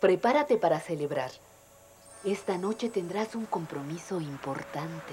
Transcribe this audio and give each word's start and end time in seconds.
Prepárate 0.00 0.56
para 0.56 0.80
celebrar. 0.80 1.30
Esta 2.24 2.56
noche 2.56 2.88
tendrás 2.88 3.34
un 3.34 3.44
compromiso 3.44 4.18
importante. 4.18 5.12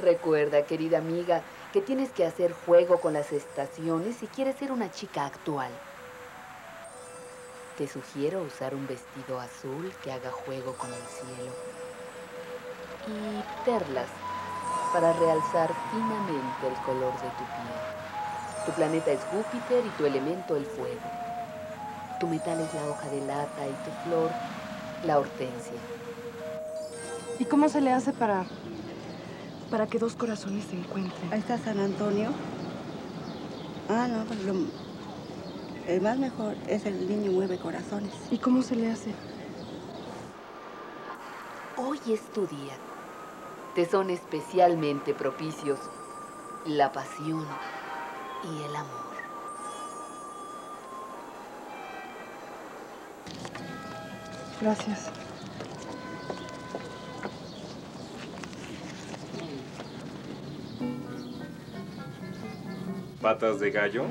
Recuerda, 0.00 0.64
querida 0.64 0.96
amiga, 0.96 1.42
que 1.74 1.82
tienes 1.82 2.08
que 2.08 2.24
hacer 2.24 2.54
juego 2.64 3.02
con 3.02 3.12
las 3.12 3.30
estaciones 3.32 4.16
si 4.16 4.28
quieres 4.28 4.56
ser 4.56 4.72
una 4.72 4.90
chica 4.90 5.26
actual. 5.26 5.70
Te 7.76 7.86
sugiero 7.86 8.40
usar 8.40 8.74
un 8.74 8.86
vestido 8.86 9.38
azul 9.38 9.92
que 10.02 10.10
haga 10.10 10.30
juego 10.30 10.72
con 10.78 10.88
el 10.90 11.02
cielo. 11.02 11.52
Y 13.08 13.66
perlas 13.66 14.08
para 14.94 15.12
realzar 15.12 15.70
finamente 15.90 16.66
el 16.66 16.74
color 16.86 17.12
de 17.12 17.28
tu 17.28 17.44
piel. 17.44 18.64
Tu 18.64 18.72
planeta 18.72 19.10
es 19.10 19.20
Júpiter 19.24 19.84
y 19.84 19.90
tu 19.98 20.06
elemento 20.06 20.56
el 20.56 20.64
fuego. 20.64 21.21
Tu 22.22 22.28
metal 22.28 22.60
es 22.60 22.72
la 22.72 22.88
hoja 22.88 23.08
de 23.08 23.20
lata 23.26 23.66
y 23.66 23.72
tu 23.84 23.90
flor 24.04 24.30
la 25.04 25.18
hortensia. 25.18 25.72
¿Y 27.40 27.44
cómo 27.46 27.68
se 27.68 27.80
le 27.80 27.90
hace 27.90 28.12
para 28.12 28.44
para 29.72 29.88
que 29.88 29.98
dos 29.98 30.14
corazones 30.14 30.64
se 30.66 30.76
encuentren? 30.76 31.32
Ahí 31.32 31.40
está 31.40 31.58
San 31.58 31.80
Antonio. 31.80 32.30
Ah, 33.88 34.06
no, 34.06 34.24
pues 34.24 34.40
lo, 34.44 34.54
el 35.88 36.00
más 36.00 36.16
mejor 36.16 36.54
es 36.68 36.86
el 36.86 37.08
niño 37.08 37.32
mueve 37.32 37.58
corazones. 37.58 38.12
¿Y 38.30 38.38
cómo 38.38 38.62
se 38.62 38.76
le 38.76 38.92
hace? 38.92 39.12
Hoy 41.76 41.98
es 42.06 42.20
tu 42.32 42.46
día. 42.46 42.76
Te 43.74 43.84
son 43.84 44.10
especialmente 44.10 45.12
propicios 45.12 45.80
la 46.68 46.92
pasión 46.92 47.44
y 48.44 48.62
el 48.62 48.76
amor. 48.76 49.01
Gracias. 54.62 55.10
¿Patas 63.20 63.58
de 63.58 63.72
gallo? 63.72 64.04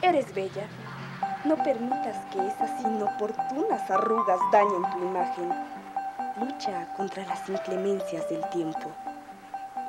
Eres 0.00 0.34
bella. 0.34 0.66
No 1.44 1.54
permitas 1.56 2.16
que 2.32 2.46
esas 2.46 2.80
inoportunas 2.80 3.90
arrugas 3.90 4.40
dañen 4.52 4.90
tu 4.92 4.98
imagen. 5.02 5.52
Lucha 6.40 6.88
contra 6.96 7.26
las 7.26 7.46
inclemencias 7.50 8.26
del 8.30 8.42
tiempo. 8.48 8.90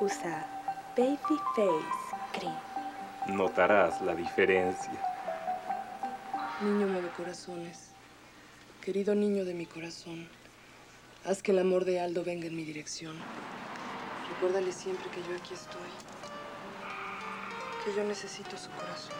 Usa 0.00 0.44
Baby 0.94 1.18
Face 1.56 2.16
Cream. 2.32 2.54
Notarás 3.34 4.02
la 4.02 4.14
diferencia. 4.14 4.92
Niño 6.60 6.86
mueve 6.86 7.08
corazones. 7.16 7.97
Querido 8.88 9.14
niño 9.14 9.44
de 9.44 9.52
mi 9.52 9.66
corazón, 9.66 10.26
haz 11.26 11.42
que 11.42 11.52
el 11.52 11.58
amor 11.58 11.84
de 11.84 12.00
Aldo 12.00 12.24
venga 12.24 12.46
en 12.46 12.56
mi 12.56 12.64
dirección. 12.64 13.14
Recuérdale 14.30 14.72
siempre 14.72 15.10
que 15.10 15.20
yo 15.28 15.36
aquí 15.36 15.52
estoy. 15.52 15.90
Que 17.84 17.94
yo 17.94 18.02
necesito 18.04 18.56
su 18.56 18.70
corazón. 18.70 19.14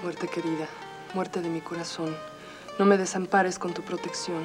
Muerte 0.00 0.28
querida, 0.28 0.68
muerte 1.12 1.40
de 1.40 1.48
mi 1.48 1.60
corazón, 1.60 2.16
no 2.78 2.86
me 2.86 2.96
desampares 2.96 3.58
con 3.58 3.74
tu 3.74 3.82
protección. 3.82 4.42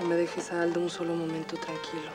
No 0.00 0.06
me 0.06 0.16
dejes 0.16 0.52
a 0.52 0.62
Aldo 0.62 0.80
un 0.80 0.90
solo 0.90 1.14
momento 1.14 1.56
tranquilo. 1.56 2.10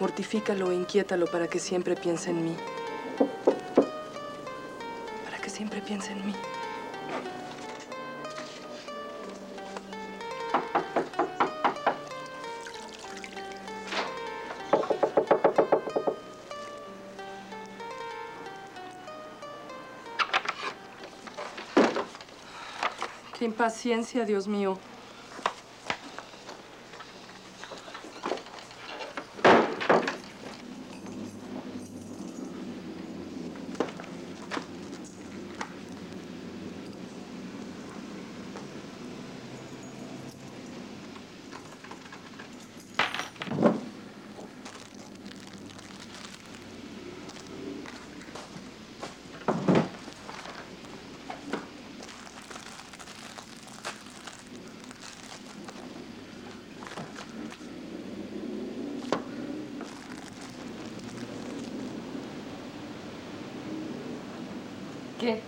Mortifícalo 0.00 0.70
e 0.70 0.74
inquiétalo 0.74 1.26
para 1.26 1.48
que 1.48 1.58
siempre 1.58 1.96
piense 1.96 2.30
en 2.30 2.44
mí. 2.44 2.56
Para 5.24 5.38
que 5.38 5.50
siempre 5.50 5.80
piense 5.80 6.12
en 6.12 6.26
mí. 6.26 6.34
Qué 23.38 23.44
impaciencia, 23.44 24.24
Dios 24.24 24.48
mío. 24.48 24.87
¿Qué? 65.18 65.40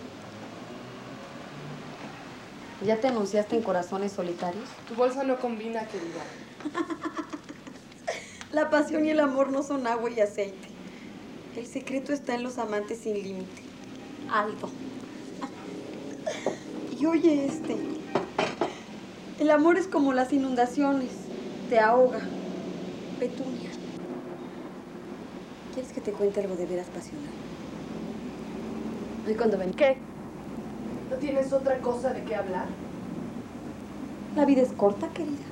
¿Ya 2.85 2.99
te 2.99 3.07
anunciaste 3.07 3.55
en 3.55 3.61
Corazones 3.61 4.11
Solitarios? 4.11 4.67
Tu 4.87 4.95
bolsa 4.95 5.23
no 5.23 5.39
combina, 5.39 5.85
querida. 5.85 6.21
La 8.51 8.69
pasión 8.69 9.05
y 9.05 9.11
el 9.11 9.19
amor 9.21 9.49
no 9.49 9.63
son 9.63 9.87
agua 9.87 10.09
y 10.09 10.19
aceite. 10.19 10.67
El 11.55 11.65
secreto 11.65 12.11
está 12.11 12.35
en 12.35 12.43
los 12.43 12.57
amantes 12.57 12.99
sin 12.99 13.21
límite. 13.21 13.61
Aldo. 14.29 14.69
Y 16.99 17.05
oye 17.07 17.45
este. 17.45 17.77
El 19.39 19.49
amor 19.49 19.77
es 19.77 19.87
como 19.87 20.13
las 20.13 20.33
inundaciones. 20.33 21.11
Te 21.69 21.79
ahoga. 21.79 22.21
Petunia. 23.19 23.71
¿Quieres 25.73 25.93
que 25.93 26.01
te 26.01 26.11
cuente 26.11 26.41
algo 26.41 26.55
de 26.55 26.67
veras 26.67 26.89
pasional? 26.89 27.50
Hoy 29.25 29.35
cuando 29.35 29.57
ven. 29.57 29.71
¿Qué? 29.73 30.07
¿No 31.09 31.17
tienes 31.19 31.53
otra 31.53 31.81
cosa 31.81 32.13
de 32.13 32.23
qué 32.25 32.35
hablar? 32.35 32.79
La 34.31 34.45
vida 34.45 34.61
es 34.61 34.73
corta, 34.73 35.13
querida. 35.13 35.45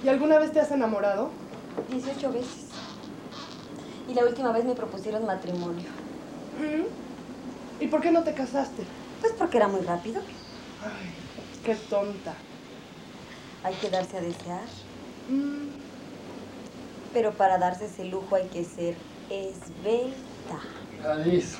¿Y 0.00 0.08
alguna 0.08 0.38
vez 0.38 0.52
te 0.52 0.60
has 0.60 0.70
enamorado? 0.70 1.42
18 1.88 2.32
veces. 2.32 2.86
Y 4.06 4.14
la 4.14 4.24
última 4.24 4.52
vez 4.52 4.64
me 4.64 4.74
propusieron 4.74 5.26
matrimonio. 5.26 5.90
¿Mm? 6.52 6.86
¿Y 7.78 7.88
por 7.88 8.00
qué 8.02 8.10
no 8.12 8.24
te 8.24 8.34
casaste? 8.34 8.94
Pues 9.20 9.32
porque 9.38 9.58
era 9.58 9.68
muy 9.68 9.80
rápido. 9.82 10.22
Ay, 10.78 11.32
qué 11.62 11.76
tonta. 11.76 12.48
Hay 13.62 13.76
que 13.78 13.90
darse 13.90 14.16
a 14.16 14.20
desear. 14.22 14.68
Mm, 15.26 15.86
Pero 17.12 17.36
para 17.36 17.58
darse 17.58 17.86
ese 17.86 18.04
lujo 18.04 18.36
hay 18.36 18.48
que 18.50 18.64
ser 18.64 19.15
esbelta. 19.30 20.16
Alice, 21.04 21.56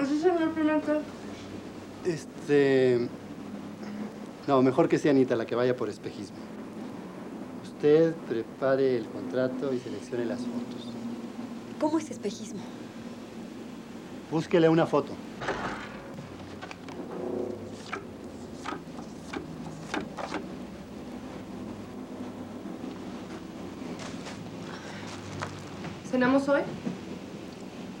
¿Así 0.00 0.20
se 0.20 0.32
me 0.32 0.46
Pimentel? 0.48 1.00
este... 2.04 3.08
No, 4.46 4.62
mejor 4.62 4.88
que 4.88 4.98
sea 4.98 5.10
Anita 5.10 5.36
la 5.36 5.44
que 5.46 5.54
vaya 5.54 5.76
por 5.76 5.88
espejismo. 5.88 6.36
Usted 7.62 8.14
prepare 8.28 8.96
el 8.96 9.06
contrato 9.06 9.72
y 9.74 9.78
seleccione 9.78 10.24
las 10.24 10.40
fotos. 10.40 10.88
¿Cómo 11.80 11.98
es 11.98 12.10
espejismo? 12.10 12.60
Búsquele 14.30 14.68
una 14.68 14.86
foto. 14.86 15.12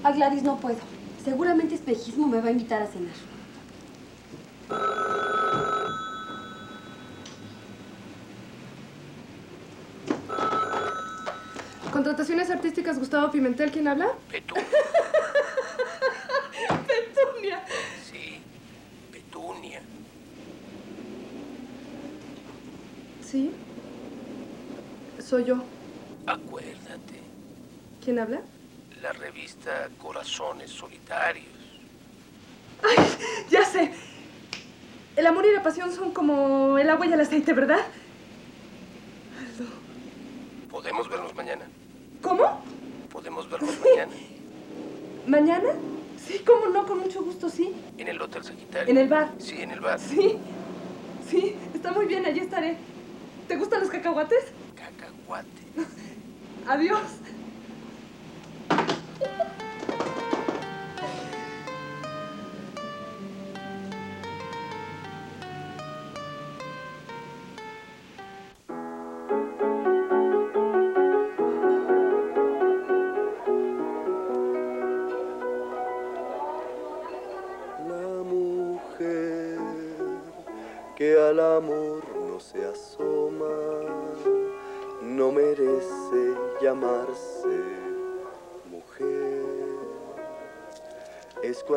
A 0.02 0.12
Gladys 0.12 0.42
no 0.42 0.58
puedo. 0.58 0.78
Seguramente 1.24 1.74
Espejismo 1.74 2.26
me 2.26 2.40
va 2.40 2.48
a 2.48 2.52
invitar 2.52 2.82
a 2.82 2.86
cenar. 2.86 3.14
Contrataciones 11.92 12.50
artísticas, 12.50 12.98
Gustavo 12.98 13.30
Pimentel, 13.30 13.70
¿quién 13.70 13.88
habla? 13.88 14.12
Petunia. 14.30 14.64
Petunia. 16.86 17.64
Sí, 18.10 18.40
Petunia. 19.10 19.82
Sí. 23.20 23.50
Soy 25.18 25.44
yo. 25.44 25.64
Acuérdate, 28.18 28.18
¿Quién 28.18 28.20
habla? 28.20 28.40
la 29.02 29.12
revista 29.12 29.88
Corazones 30.00 30.70
Solitarios. 30.70 31.46
Ya 33.50 33.64
sé. 33.64 33.92
El 35.16 35.26
amor 35.26 35.44
y 35.46 35.52
la 35.52 35.62
pasión 35.62 35.92
son 35.92 36.12
como 36.12 36.78
el 36.78 36.88
agua 36.90 37.06
y 37.06 37.12
el 37.12 37.20
aceite, 37.20 37.52
¿verdad? 37.52 37.80
Aldo. 39.38 39.70
Podemos 40.70 41.08
vernos 41.08 41.34
mañana. 41.34 41.64
¿Cómo? 42.22 42.62
Podemos 43.10 43.48
vernos 43.48 43.70
mañana 43.80 44.12
¿Mañana? 45.26 45.68
Sí, 46.26 46.40
cómo 46.44 46.66
no, 46.66 46.86
con 46.86 46.98
mucho 47.00 47.22
gusto, 47.22 47.48
sí. 47.48 47.72
en 47.96 48.08
el 48.08 48.20
Hotel 48.20 48.44
Sagitario. 48.44 48.90
En 48.90 48.98
el 48.98 49.08
bar. 49.08 49.30
Sí, 49.38 49.60
en 49.60 49.70
el 49.70 49.80
bar. 49.80 49.98
Sí. 49.98 50.36
Sí, 51.28 51.54
está 51.74 51.92
muy 51.92 52.06
bien, 52.06 52.24
allí 52.26 52.40
estaré. 52.40 52.76
¿Te 53.46 53.56
gustan 53.56 53.80
los 53.80 53.90
cacahuates? 53.90 54.44
Cacahuate. 54.74 55.48
Adiós. 56.66 57.00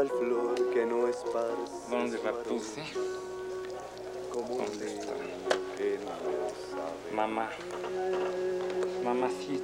Cual 0.01 0.19
flor 0.19 0.55
que 0.73 0.85
no 0.85 1.07
esparce. 1.07 1.89
¿Dónde 1.89 2.17
la 2.23 2.31
puse? 2.31 2.81
Como 4.33 4.57
¿Dónde 4.57 4.87
está? 4.87 5.13
que 5.77 5.99
no 6.03 7.15
Mamá. 7.15 7.49
Mamacita. 9.03 9.63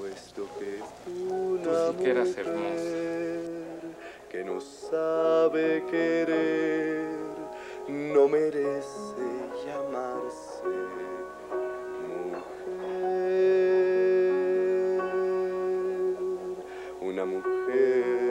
puesto 0.00 0.48
que 0.58 0.82
una 1.32 1.90
sí 1.90 1.96
que 2.02 2.10
eras 2.10 2.36
hermosa. 2.36 2.84
que 4.28 4.44
no 4.44 4.60
sabe 4.60 5.84
querer 5.90 7.10
no 7.88 8.28
merece 8.28 9.26
llamarse 9.64 10.64
mujer. 12.32 12.42
Una 17.00 17.24
mujer 17.24 18.25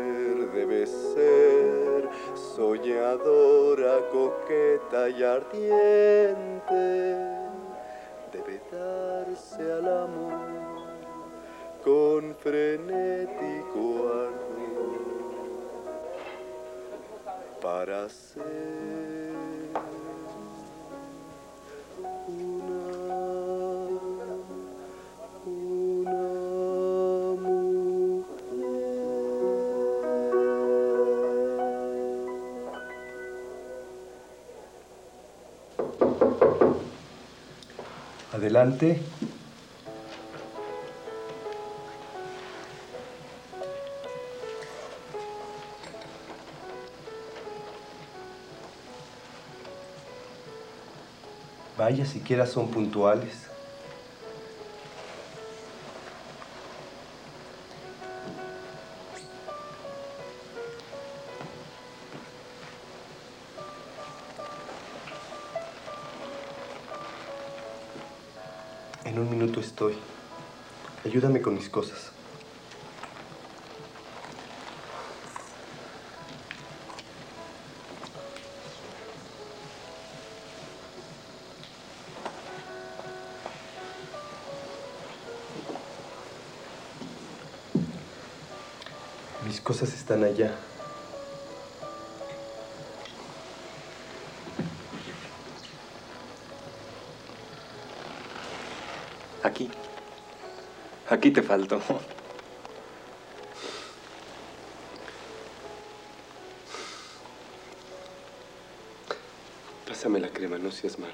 soñadora, 2.55 3.99
coqueta 4.11 5.09
y 5.09 5.23
ardiente. 5.23 6.77
Debe 8.31 8.61
darse 8.71 9.61
al 9.73 9.87
amor 9.87 10.55
con 11.83 12.33
frenético 12.35 14.09
ardor 14.09 14.95
para 17.61 18.07
ser 18.09 18.94
Adelante. 38.35 38.99
Vaya, 51.77 52.05
siquiera 52.05 52.45
son 52.45 52.67
puntuales. 52.71 53.54
Ayúdame 71.15 71.41
con 71.41 71.53
mis 71.53 71.69
cosas. 71.69 72.11
Mis 89.45 89.61
cosas 89.61 89.93
están 89.93 90.25
allá. 90.25 90.53
Aquí 101.15 101.31
te 101.31 101.41
faltó. 101.41 101.81
Pásame 109.87 110.19
la 110.19 110.27
crema, 110.27 110.57
no 110.57 110.73
seas 110.73 110.99
malo. 110.99 111.13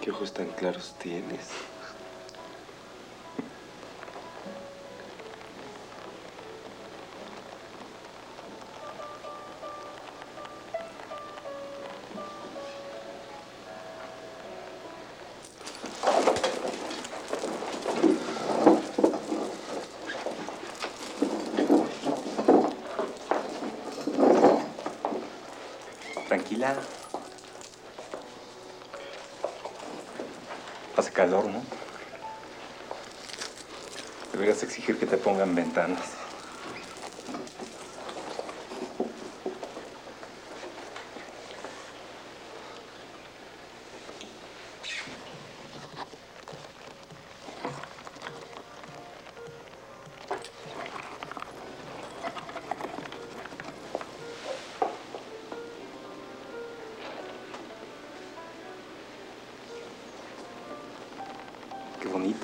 ¿Qué 0.00 0.12
ojos 0.12 0.32
tan 0.32 0.46
claros 0.50 0.94
tienes? 1.00 1.73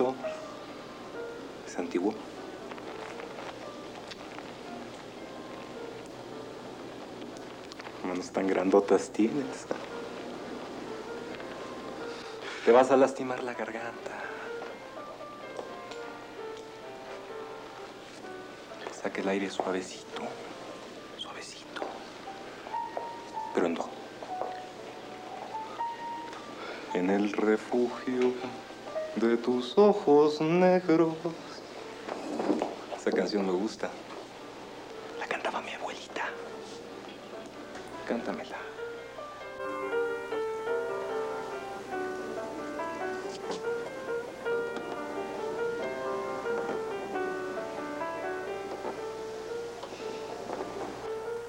Bonito. 0.01 0.15
Es 1.67 1.79
antiguo. 1.79 2.15
Manos 8.05 8.31
tan 8.31 8.47
grandotas 8.47 9.11
tienes. 9.11 9.67
Te 12.65 12.73
vas 12.73 12.91
a 12.91 12.97
lastimar 12.97 13.43
la 13.43 13.53
garganta. 13.53 14.23
Saca 19.03 19.21
el 19.21 19.29
aire 19.29 19.51
suavecito. 19.51 20.23
Suavecito. 21.19 21.83
Pero 23.55 23.67
en. 23.67 23.79
En 26.95 27.11
el 27.11 27.33
refugio 27.33 28.35
de 29.17 29.37
tus 29.37 29.77
ojos 29.77 30.41
negros. 30.41 31.15
Esa 32.97 33.11
canción 33.11 33.47
me 33.47 33.53
gusta. 33.53 33.91
La 35.19 35.27
cantaba 35.27 35.61
mi 35.61 35.73
abuelita. 35.73 36.29
Cántamela. 38.07 38.59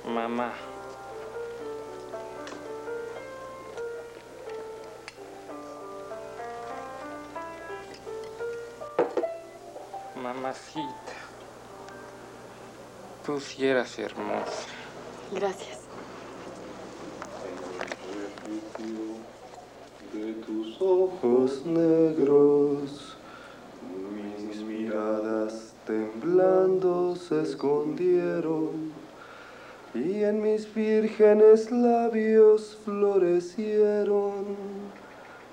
Mamá. 0.05 0.70
Mamacita. 10.41 11.13
Tú 13.23 13.39
sí 13.39 13.63
eras 13.63 13.99
hermosa. 13.99 14.65
Gracias. 15.31 15.81
de 20.13 20.33
tus 20.33 20.81
ojos 20.81 21.63
negros, 21.65 23.15
mis 24.13 24.61
miradas 24.63 25.73
temblando 25.85 27.15
se 27.15 27.43
escondieron 27.43 28.91
y 29.93 30.23
en 30.23 30.41
mis 30.41 30.73
vírgenes 30.73 31.71
labios 31.71 32.77
florecieron 32.83 34.57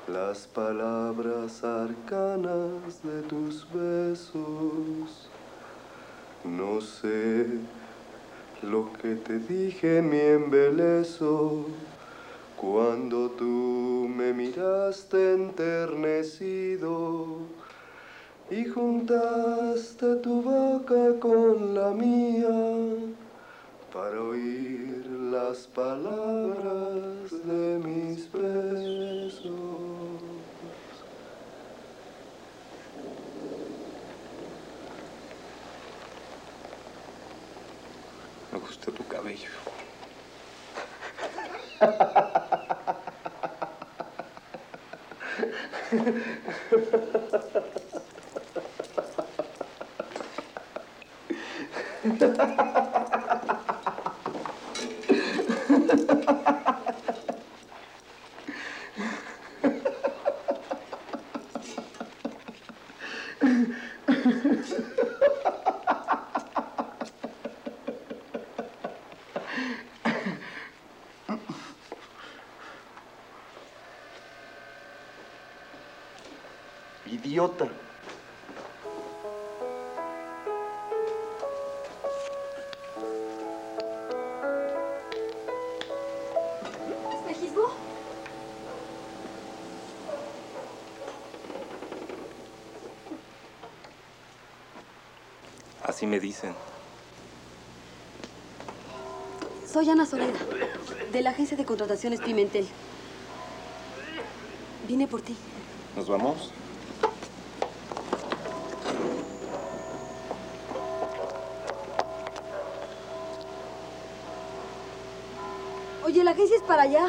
las 0.09 0.47
palabras 0.47 1.63
arcanas 1.63 3.03
de 3.03 3.23
tus 3.23 3.67
besos. 3.73 5.29
No 6.45 6.81
sé 6.81 7.47
lo 8.63 8.91
que 8.95 9.17
te 9.17 9.39
dije 9.39 9.99
en 9.99 10.09
mi 10.09 10.21
embeleso 10.21 11.67
cuando 12.57 13.31
tú 13.31 14.09
me 14.09 14.33
miraste 14.33 15.35
enternecido 15.35 17.27
y 18.51 18.65
juntaste 18.65 20.17
tu 20.17 20.41
boca 20.41 21.21
con 21.21 21.75
la 21.75 21.91
mía 21.91 22.49
para 23.93 24.23
oír 24.23 25.07
las 25.31 25.67
palabras 25.67 27.31
de 27.45 27.79
mis 27.85 28.33
besos. 28.33 29.88
Me 38.53 38.59
gusta 38.59 38.91
tu 38.93 39.05
cabello. 39.07 39.49
Así 95.89 96.07
me 96.07 96.21
dicen. 96.21 96.55
Soy 99.67 99.89
Ana 99.89 100.05
Soleda, 100.05 100.39
de 101.11 101.23
la 101.23 101.31
agencia 101.31 101.57
de 101.57 101.65
contrataciones 101.65 102.21
Pimentel. 102.21 102.69
Vine 104.87 105.09
por 105.09 105.23
ti. 105.23 105.35
¿Nos 105.97 106.07
vamos? 106.07 106.53
Oye, 116.05 116.23
la 116.23 116.33
agencia 116.33 116.57
es 116.57 116.63
para 116.65 116.83
allá. 116.83 117.09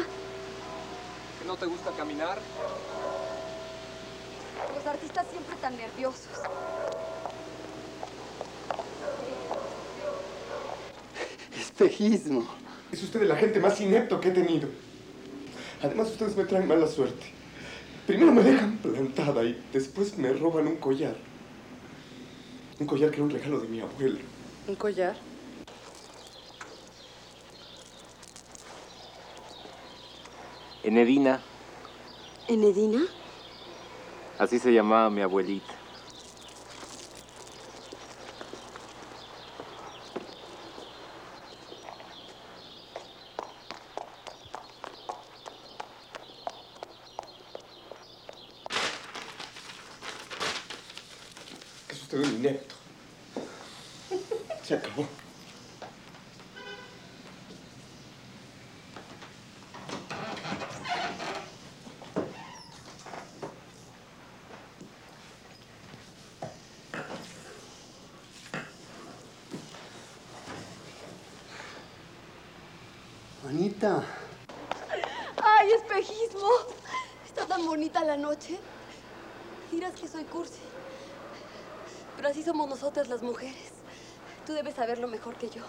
¿No 1.46 1.54
te 1.58 1.66
gusta 1.66 1.90
caminar? 1.90 2.38
Los 4.74 4.86
artistas 4.86 5.26
siempre 5.30 5.54
tan 5.56 5.76
nerviosos. 5.76 6.40
Espejismo. 11.80 12.44
Es 12.92 13.02
usted 13.02 13.22
el 13.22 13.30
agente 13.32 13.58
más 13.58 13.80
inepto 13.80 14.20
que 14.20 14.28
he 14.28 14.32
tenido. 14.32 14.68
Además, 15.82 16.08
ustedes 16.10 16.36
me 16.36 16.44
traen 16.44 16.68
mala 16.68 16.86
suerte. 16.86 17.32
Primero 18.06 18.32
me 18.32 18.42
dejan 18.42 18.76
plantada 18.76 19.42
y 19.44 19.58
después 19.72 20.18
me 20.18 20.30
roban 20.34 20.66
un 20.66 20.76
collar. 20.76 21.16
Un 22.78 22.86
collar 22.86 23.08
que 23.08 23.16
era 23.16 23.24
un 23.24 23.30
regalo 23.30 23.60
de 23.60 23.68
mi 23.68 23.80
abuelo. 23.80 24.18
¿Un 24.68 24.74
collar? 24.74 25.16
Enedina, 30.82 31.40
¿Enedina? 32.48 33.02
así 34.38 34.58
se 34.58 34.72
llamaba 34.72 35.10
mi 35.10 35.20
abuelita. 35.20 35.74
Es 51.88 52.02
usted 52.02 52.18
un 52.18 52.34
inepto. 52.36 52.74
Se 54.62 54.74
acabó. 54.74 55.06
Anita, 73.48 74.04
¡Ay, 75.70 75.76
espejismo! 75.76 76.48
Está 77.24 77.46
tan 77.46 77.64
bonita 77.64 78.02
la 78.02 78.16
noche. 78.16 78.58
Dirás 79.70 79.94
que 79.94 80.08
soy 80.08 80.24
cursi. 80.24 80.58
Pero 82.16 82.28
así 82.28 82.42
somos 82.42 82.68
nosotras 82.68 83.08
las 83.08 83.22
mujeres. 83.22 83.70
Tú 84.46 84.52
debes 84.52 84.74
saberlo 84.74 85.06
mejor 85.06 85.36
que 85.36 85.48
yo. 85.48 85.62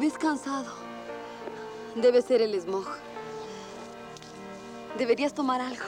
Ves 0.00 0.16
cansado. 0.16 0.72
Debe 1.94 2.22
ser 2.22 2.40
el 2.40 2.58
smog. 2.58 2.86
Deberías 4.96 5.34
tomar 5.34 5.60
algo. 5.60 5.84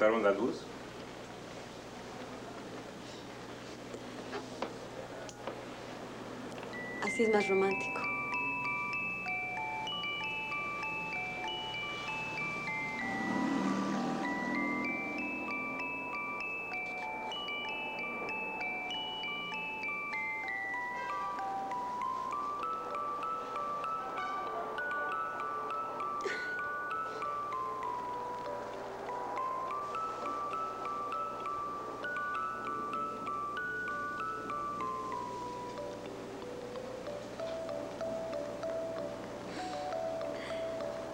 Cortaron 0.00 0.22
la 0.22 0.30
luz? 0.30 0.62
Así 7.02 7.24
es 7.24 7.30
más 7.30 7.46
romántico. 7.48 8.09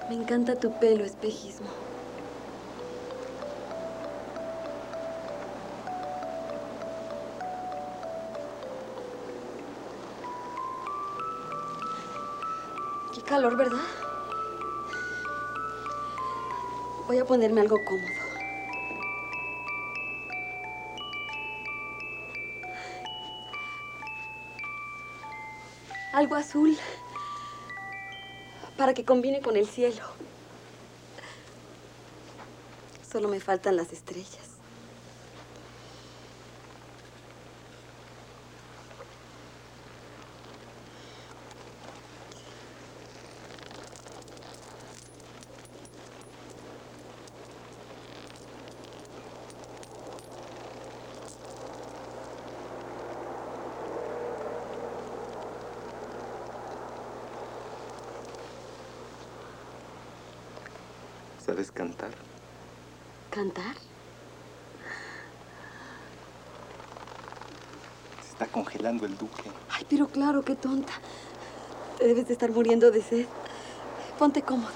Me 0.08 0.14
encanta 0.14 0.54
tu 0.54 0.72
pelo, 0.72 1.04
espejismo. 1.04 1.66
Qué 13.12 13.20
calor, 13.22 13.56
¿verdad? 13.56 13.78
Voy 17.08 17.18
a 17.18 17.24
ponerme 17.24 17.60
algo 17.60 17.84
cómodo. 17.84 18.14
Algo 26.12 26.36
azul 26.36 26.78
para 28.76 28.94
que 28.94 29.04
combine 29.04 29.40
con 29.40 29.56
el 29.56 29.66
cielo. 29.66 30.02
Solo 33.10 33.28
me 33.28 33.40
faltan 33.40 33.76
las 33.76 33.92
estrellas. 33.92 34.45
¿Sabes 61.46 61.70
cantar? 61.70 62.10
¿Cantar? 63.30 63.76
Se 68.22 68.28
está 68.30 68.46
congelando 68.48 69.06
el 69.06 69.16
duque. 69.16 69.50
Ay, 69.70 69.86
pero 69.88 70.08
claro, 70.08 70.42
qué 70.44 70.56
tonta. 70.56 70.92
Te 71.98 72.08
debes 72.08 72.26
de 72.26 72.32
estar 72.32 72.50
muriendo 72.50 72.90
de 72.90 73.00
sed. 73.02 73.26
Ponte 74.18 74.42
cómodo. 74.42 74.74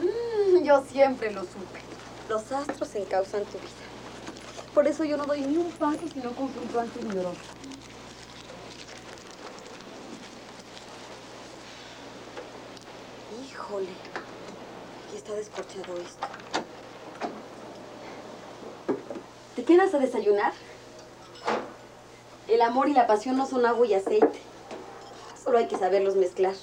Mm, 0.00 0.64
Yo 0.64 0.83
siempre 0.94 1.32
lo 1.32 1.40
supe. 1.40 1.80
Los 2.28 2.52
astros 2.52 2.94
encausan 2.94 3.44
tu 3.46 3.58
vida. 3.58 3.84
Por 4.72 4.86
eso 4.86 5.02
yo 5.02 5.16
no 5.16 5.24
doy 5.26 5.40
ni 5.40 5.56
un 5.56 5.72
paso 5.72 6.06
si 6.12 6.20
no 6.20 6.30
consulto 6.30 6.78
antes 6.78 7.02
mi 7.02 7.18
horóscopo. 7.18 7.54
Híjole. 13.44 13.88
Aquí 15.08 15.16
está 15.16 15.34
descorchado 15.34 15.94
esto. 15.96 16.28
¿Te 19.56 19.64
quedas 19.64 19.92
a 19.94 19.98
desayunar? 19.98 20.52
El 22.46 22.62
amor 22.62 22.88
y 22.88 22.92
la 22.92 23.08
pasión 23.08 23.36
no 23.36 23.46
son 23.46 23.66
agua 23.66 23.84
y 23.84 23.94
aceite. 23.94 24.38
Solo 25.42 25.58
hay 25.58 25.66
que 25.66 25.76
saberlos 25.76 26.14
mezclar. 26.14 26.54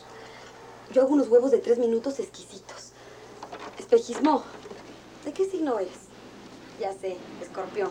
Yo 0.94 1.02
hago 1.02 1.14
unos 1.14 1.28
huevos 1.28 1.52
de 1.52 1.60
tres 1.60 1.80
minutos 1.80 2.20
exquisitos. 2.20 2.71
Espejismo. 3.92 4.42
¿De 5.26 5.34
qué 5.34 5.44
signo 5.44 5.78
eres? 5.78 6.08
Ya 6.80 6.94
sé, 6.94 7.18
escorpión. 7.42 7.90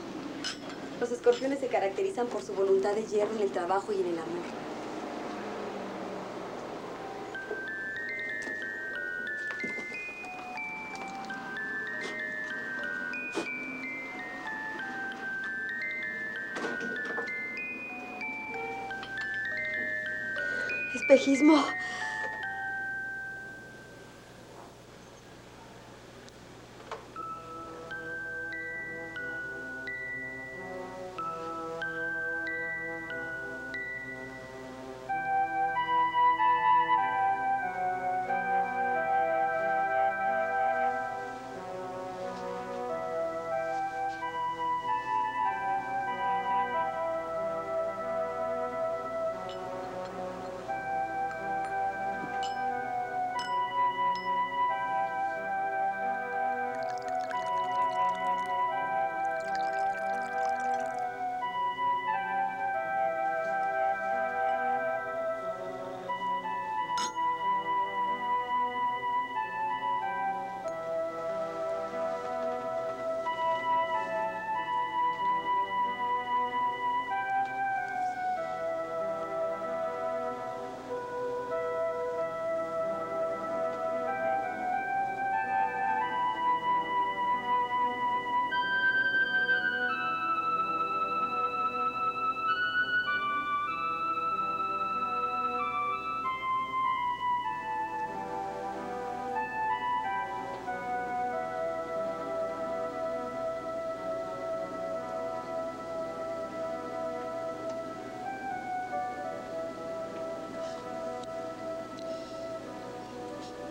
Los 0.99 1.11
escorpiones 1.11 1.61
se 1.61 1.67
caracterizan 1.67 2.27
por 2.27 2.43
su 2.43 2.55
voluntad 2.55 2.95
de 2.95 3.05
hierro 3.05 3.37
en 3.37 3.43
el 3.43 3.51
trabajo 3.51 3.93
y 3.93 4.01
en 4.01 4.07
el 4.07 4.19
amor. 4.19 4.41
Espejismo. 20.95 21.63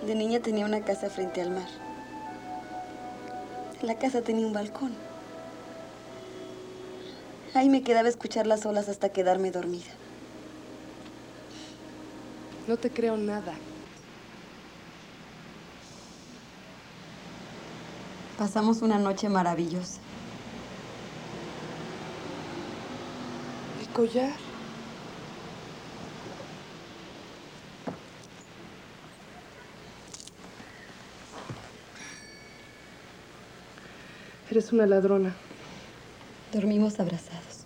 De 0.09 0.15
niña 0.15 0.39
tenía 0.39 0.65
una 0.65 0.81
casa 0.81 1.07
frente 1.07 1.39
al 1.39 1.51
mar. 1.51 1.67
La 3.83 3.93
casa 3.99 4.23
tenía 4.23 4.47
un 4.47 4.53
balcón. 4.53 4.91
Ahí 7.53 7.69
me 7.69 7.83
quedaba 7.83 8.07
a 8.07 8.09
escuchar 8.09 8.47
las 8.47 8.65
olas 8.65 8.89
hasta 8.89 9.09
quedarme 9.09 9.51
dormida. 9.51 9.91
No 12.67 12.77
te 12.77 12.89
creo 12.89 13.17
nada. 13.17 13.53
Pasamos 18.39 18.81
una 18.81 18.97
noche 18.97 19.29
maravillosa. 19.29 19.99
¿El 23.79 23.89
collar? 23.89 24.48
Eres 34.59 34.73
una 34.73 34.85
ladrona. 34.85 35.33
Dormimos 36.51 36.99
abrazados. 36.99 37.63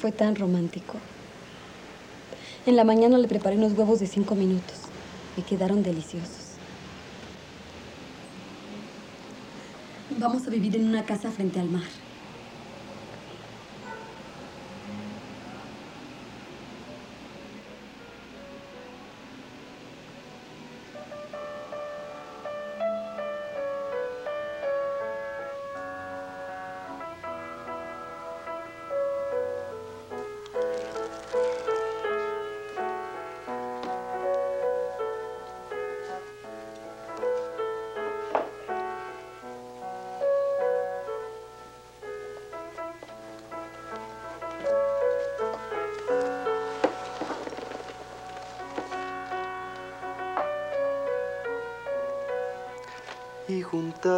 Fue 0.00 0.10
tan 0.10 0.34
romántico. 0.34 0.94
En 2.64 2.76
la 2.76 2.84
mañana 2.84 3.18
le 3.18 3.28
preparé 3.28 3.58
unos 3.58 3.74
huevos 3.74 4.00
de 4.00 4.06
cinco 4.06 4.34
minutos. 4.34 4.84
Me 5.36 5.42
quedaron 5.42 5.82
deliciosos. 5.82 6.54
Vamos 10.18 10.46
a 10.46 10.50
vivir 10.50 10.76
en 10.76 10.88
una 10.88 11.04
casa 11.04 11.30
frente 11.30 11.60
al 11.60 11.68
mar. 11.68 11.82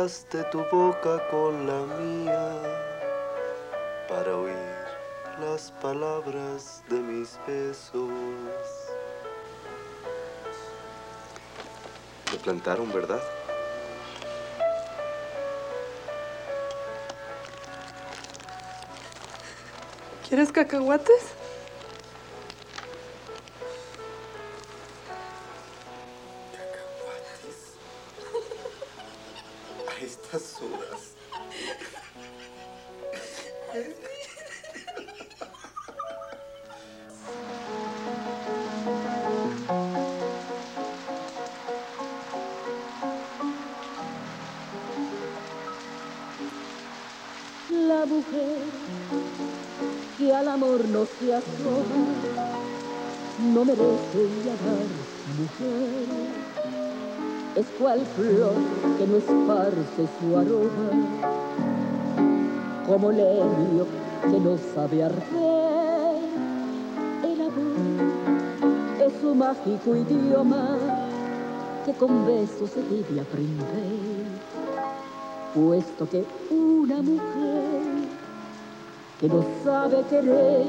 Juntaste 0.09 0.43
tu 0.45 0.65
boca 0.73 1.29
con 1.31 1.67
la 1.67 1.85
mía 1.97 2.63
para 4.09 4.37
oír 4.37 4.55
las 5.39 5.71
palabras 5.83 6.83
de 6.89 6.97
mis 6.97 7.39
besos. 7.47 8.09
Me 12.33 12.39
plantaron, 12.39 12.91
¿verdad? 12.91 13.21
¿Quieres 20.27 20.53
cacahuates? 20.53 21.38
Es 57.57 57.67
cual 57.79 58.01
flor 58.17 58.55
que 58.99 59.07
no 59.07 59.17
esparce 59.17 60.09
su 60.19 60.37
aroma, 60.37 60.91
como 62.87 63.11
leño 63.11 63.87
que 64.23 64.41
no 64.41 64.57
sabe 64.75 65.05
arder. 65.05 65.23
El 67.25 67.41
amor 67.41 69.07
es 69.07 69.13
su 69.21 69.35
mágico 69.35 69.97
idioma 69.97 70.79
que 71.85 71.93
con 71.95 72.27
besos 72.27 72.71
se 72.71 72.83
debe 72.83 73.21
aprender 73.21 74.29
puesto 75.55 76.09
que 76.09 76.25
una 76.51 77.03
mujer 77.03 77.83
que 79.21 79.29
no 79.29 79.45
sabe 79.65 80.03
querer 80.09 80.67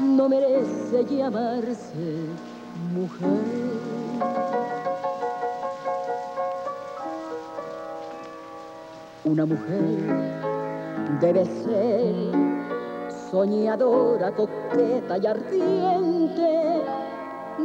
no 0.00 0.28
merece 0.28 1.04
llamarse 1.04 2.51
mujer. 2.92 3.72
Una 9.24 9.46
mujer 9.46 10.42
debe 11.20 11.44
ser 11.44 12.14
soñadora, 13.30 14.30
coqueta 14.32 15.18
y 15.18 15.26
ardiente, 15.26 16.82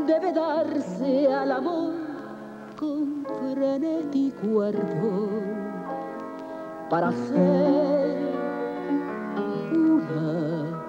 debe 0.06 0.34
darse 0.34 1.34
al 1.34 1.52
amor 1.52 1.93
con 2.80 3.26
frenético 3.39 4.62
ardor 4.62 5.30
para 6.89 7.12
ser 7.12 8.17
una, 9.74 10.84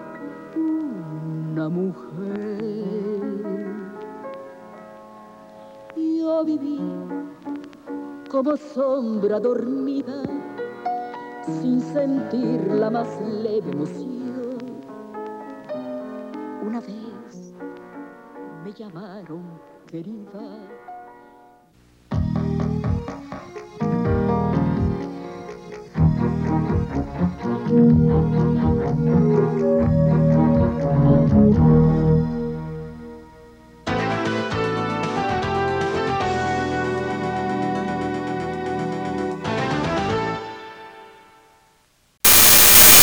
una 0.57 1.68
mujer. 1.68 3.17
Como 8.31 8.57
sombra 8.57 9.40
dormida, 9.40 10.22
sin 11.44 11.81
sentir 11.81 12.61
la 12.68 12.88
más 12.90 13.09
leve 13.20 13.72
emoción. 13.72 14.53
Una 16.64 16.81
vez 16.81 17.55
me 18.64 18.72
llamaron 18.72 19.59
querida. 19.88 20.38